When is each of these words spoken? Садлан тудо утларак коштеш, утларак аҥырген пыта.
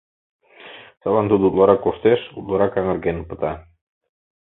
Садлан 1.01 1.25
тудо 1.31 1.43
утларак 1.49 1.79
коштеш, 1.83 2.19
утларак 2.37 2.73
аҥырген 2.79 3.17
пыта. 3.29 3.51